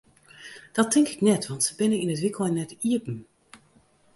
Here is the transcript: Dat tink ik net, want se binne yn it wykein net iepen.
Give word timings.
Dat 0.73 0.91
tink 0.91 1.07
ik 1.07 1.21
net, 1.21 1.43
want 1.47 1.63
se 1.65 1.73
binne 1.79 1.97
yn 2.03 2.13
it 2.15 2.23
wykein 2.25 2.55
net 2.59 2.71
iepen. 2.89 3.17